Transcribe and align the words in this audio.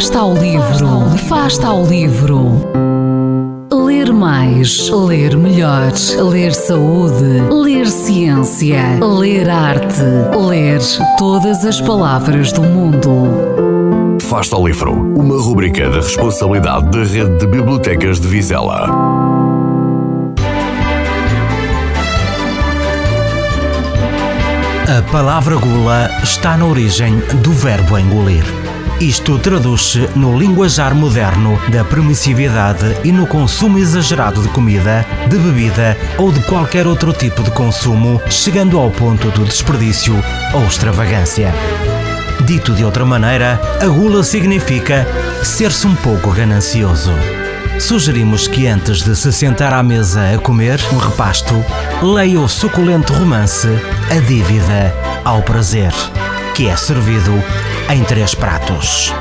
Afasta 0.00 0.18
ao 0.20 0.32
livro, 0.32 0.88
afasta 1.12 1.66
ao 1.66 1.84
livro. 1.84 2.66
Ler 3.70 4.10
mais, 4.14 4.88
ler 4.88 5.36
melhor, 5.36 5.92
ler 6.30 6.54
saúde, 6.54 7.42
ler 7.52 7.86
ciência, 7.86 8.98
ler 8.98 9.50
arte, 9.50 10.00
ler 10.48 10.80
todas 11.18 11.66
as 11.66 11.82
palavras 11.82 12.50
do 12.50 12.62
mundo. 12.62 14.16
Afasta 14.16 14.56
ao 14.56 14.66
livro, 14.66 14.90
uma 14.90 15.38
rubrica 15.38 15.90
da 15.90 15.96
responsabilidade 15.96 16.86
da 16.86 17.04
Rede 17.04 17.36
de 17.36 17.46
Bibliotecas 17.46 18.18
de 18.18 18.26
Vizela. 18.26 18.88
A 24.88 25.12
palavra 25.12 25.56
gula 25.56 26.10
está 26.22 26.56
na 26.56 26.64
origem 26.64 27.18
do 27.42 27.52
verbo 27.52 27.98
engolir. 27.98 28.59
Isto 29.00 29.38
traduz-se 29.38 30.10
no 30.14 30.38
linguajar 30.38 30.94
moderno 30.94 31.58
da 31.70 31.82
permissividade 31.82 32.98
e 33.02 33.10
no 33.10 33.26
consumo 33.26 33.78
exagerado 33.78 34.42
de 34.42 34.48
comida, 34.48 35.06
de 35.26 35.38
bebida 35.38 35.96
ou 36.18 36.30
de 36.30 36.42
qualquer 36.42 36.86
outro 36.86 37.10
tipo 37.14 37.42
de 37.42 37.50
consumo, 37.50 38.20
chegando 38.28 38.78
ao 38.78 38.90
ponto 38.90 39.30
do 39.30 39.46
desperdício 39.46 40.14
ou 40.52 40.66
extravagância. 40.66 41.50
Dito 42.44 42.74
de 42.74 42.84
outra 42.84 43.06
maneira, 43.06 43.58
a 43.80 43.86
gula 43.86 44.22
significa 44.22 45.06
ser-se 45.42 45.86
um 45.86 45.94
pouco 45.94 46.30
ganancioso. 46.32 47.12
Sugerimos 47.78 48.46
que 48.46 48.66
antes 48.66 49.02
de 49.02 49.16
se 49.16 49.32
sentar 49.32 49.72
à 49.72 49.82
mesa 49.82 50.34
a 50.34 50.38
comer 50.38 50.78
um 50.92 50.98
repasto, 50.98 51.54
leia 52.02 52.38
o 52.38 52.46
suculento 52.46 53.14
romance 53.14 53.66
A 54.10 54.20
Dívida 54.20 54.94
ao 55.24 55.42
Prazer, 55.42 55.92
que 56.54 56.68
é 56.68 56.76
servido 56.76 57.32
em 57.88 58.02
três 58.04 58.34
pratos. 58.34 59.12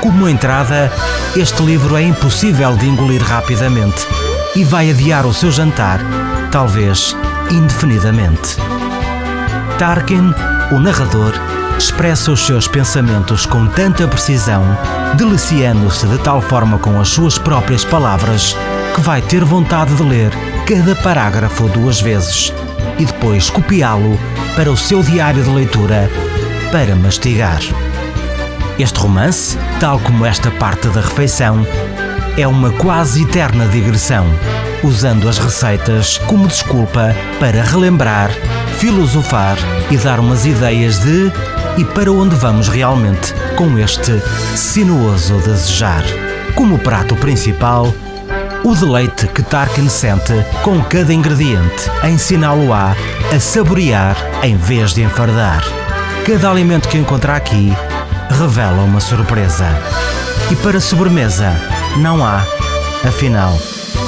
Como 0.00 0.28
entrada, 0.28 0.90
este 1.36 1.62
livro 1.62 1.96
é 1.96 2.02
impossível 2.02 2.76
de 2.76 2.88
engolir 2.88 3.22
rapidamente 3.22 4.06
e 4.56 4.64
vai 4.64 4.90
adiar 4.90 5.26
o 5.26 5.34
seu 5.34 5.50
jantar, 5.50 6.00
talvez 6.50 7.14
indefinidamente. 7.50 8.56
Tarkin, 9.78 10.34
o 10.72 10.78
narrador, 10.78 11.32
expressa 11.78 12.32
os 12.32 12.44
seus 12.44 12.66
pensamentos 12.66 13.46
com 13.46 13.66
tanta 13.66 14.06
precisão, 14.08 14.62
deliciando-se 15.16 16.06
de 16.06 16.18
tal 16.18 16.40
forma 16.40 16.78
com 16.78 17.00
as 17.00 17.08
suas 17.08 17.38
próprias 17.38 17.84
palavras, 17.84 18.56
que 18.94 19.00
vai 19.00 19.20
ter 19.22 19.44
vontade 19.44 19.94
de 19.94 20.02
ler 20.02 20.30
cada 20.66 20.94
parágrafo 20.96 21.68
duas 21.68 22.00
vezes 22.00 22.52
e 22.98 23.04
depois 23.04 23.48
copiá-lo 23.48 24.18
para 24.54 24.70
o 24.70 24.76
seu 24.76 25.02
diário 25.02 25.42
de 25.42 25.50
leitura 25.50 26.10
para 26.70 26.94
mastigar. 26.94 27.60
Este 28.78 28.98
romance, 28.98 29.58
tal 29.80 29.98
como 30.00 30.24
esta 30.24 30.50
parte 30.52 30.88
da 30.88 31.00
refeição, 31.00 31.66
é 32.36 32.46
uma 32.46 32.70
quase 32.70 33.22
eterna 33.22 33.66
digressão, 33.66 34.24
usando 34.82 35.28
as 35.28 35.38
receitas 35.38 36.18
como 36.18 36.46
desculpa 36.46 37.14
para 37.38 37.62
relembrar, 37.62 38.30
filosofar 38.78 39.56
e 39.90 39.96
dar 39.96 40.20
umas 40.20 40.46
ideias 40.46 41.00
de 41.00 41.30
e 41.76 41.84
para 41.84 42.10
onde 42.10 42.34
vamos 42.36 42.68
realmente 42.68 43.34
com 43.56 43.78
este 43.78 44.22
sinuoso 44.54 45.38
desejar. 45.38 46.04
Como 46.54 46.78
prato 46.78 47.16
principal, 47.16 47.92
o 48.64 48.74
deleite 48.74 49.26
que 49.26 49.42
Tarkin 49.42 49.88
sente 49.88 50.34
com 50.62 50.82
cada 50.84 51.12
ingrediente, 51.12 51.90
ensiná-lo-á 52.04 52.94
a 53.34 53.40
saborear 53.40 54.16
em 54.42 54.56
vez 54.56 54.94
de 54.94 55.02
enfardar. 55.02 55.62
Cada 56.24 56.50
alimento 56.50 56.88
que 56.88 56.98
encontra 56.98 57.34
aqui 57.34 57.72
revela 58.30 58.82
uma 58.82 59.00
surpresa. 59.00 59.66
E 60.50 60.56
para 60.56 60.80
sobremesa, 60.80 61.52
não 61.96 62.24
há, 62.24 62.42
afinal. 63.06 63.58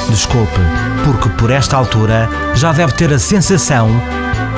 Desculpe, 0.09 0.61
porque 1.05 1.29
por 1.31 1.51
esta 1.51 1.77
altura 1.77 2.29
já 2.55 2.73
deve 2.73 2.93
ter 2.93 3.13
a 3.13 3.19
sensação 3.19 3.91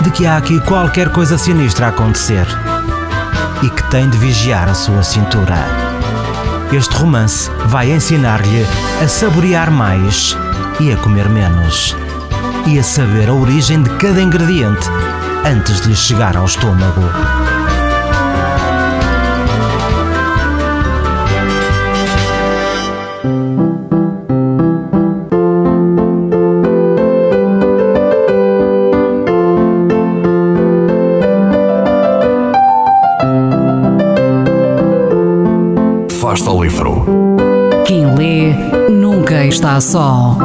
de 0.03 0.11
que 0.11 0.27
há 0.27 0.37
aqui 0.37 0.61
qualquer 0.61 1.11
coisa 1.11 1.39
sinistra 1.39 1.87
a 1.87 1.89
acontecer 1.91 2.47
e 3.63 3.71
que 3.71 3.83
tem 3.91 4.11
de 4.11 4.19
vigiar 4.19 4.69
a 4.69 4.75
sua 4.75 5.03
cintura. 5.03 5.57
Este 6.73 6.95
romance 6.97 7.51
vai 7.67 7.91
ensinar-lhe 7.93 8.67
a 9.03 9.09
saborear 9.09 9.71
mais 9.71 10.37
e 10.81 10.93
a 10.93 10.97
comer 10.97 11.29
menos, 11.29 11.97
e 12.67 12.79
a 12.79 12.83
saber 12.83 13.29
a 13.29 13.33
origem 13.33 13.83
de 13.83 13.91
cada 13.91 14.21
ingrediente 14.21 14.91
antes 15.45 15.83
de 15.83 15.89
lhe 15.89 15.97
chegar 15.97 16.37
ao 16.37 16.47
estômago. 16.47 17.03
Afasta 36.11 36.51
ao 36.51 36.63
livro. 36.63 37.05
Quem 37.87 38.15
lê 38.15 38.55
nunca 38.91 39.45
está 39.45 39.81
só. 39.81 40.37